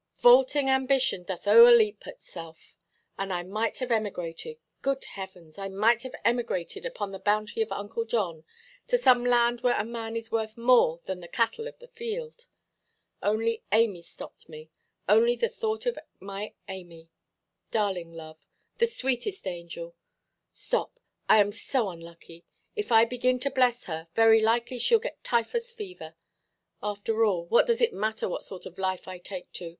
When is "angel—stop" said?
19.45-20.99